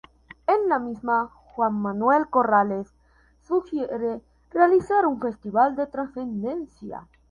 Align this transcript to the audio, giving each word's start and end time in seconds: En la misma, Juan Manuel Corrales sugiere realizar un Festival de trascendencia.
En 0.47 0.67
la 0.67 0.79
misma, 0.79 1.27
Juan 1.27 1.79
Manuel 1.79 2.27
Corrales 2.27 2.91
sugiere 3.41 4.23
realizar 4.49 5.05
un 5.05 5.19
Festival 5.21 5.75
de 5.75 5.85
trascendencia. 5.85 7.07